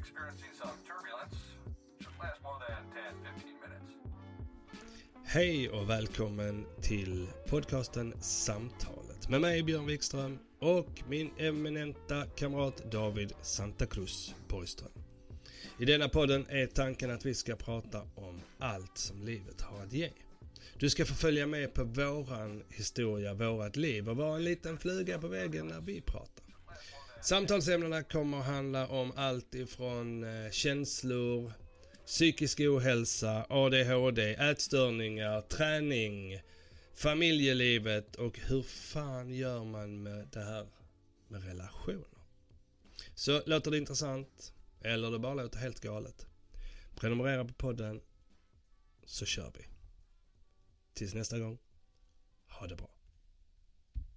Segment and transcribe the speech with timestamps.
[0.00, 1.36] experiencing some turbulence.
[2.00, 3.90] Should last more than 10-15 minutes.
[5.24, 13.32] Hej och välkommen till podcasten Samtalet med mig Björn Wikström och min eminenta kamrat David
[13.42, 14.92] Santa Cruz Borgström.
[15.78, 19.92] I denna podden är tanken att vi ska prata om allt som livet har att
[19.92, 20.10] ge.
[20.78, 25.18] Du ska få följa med på våran historia, vårat liv och vara en liten fluga
[25.18, 26.49] på väggen när vi pratar.
[27.22, 31.52] Samtalsämnena kommer att handla om allt ifrån eh, känslor,
[32.06, 36.40] psykisk ohälsa, ADHD, ätstörningar, träning,
[36.94, 40.66] familjelivet och hur fan gör man med det här
[41.28, 42.18] med relationer?
[43.14, 46.26] Så låter det intressant eller det bara låter helt galet?
[46.94, 48.00] Prenumerera på podden
[49.04, 49.66] så kör vi.
[50.94, 51.58] Tills nästa gång,
[52.48, 52.99] ha det bra.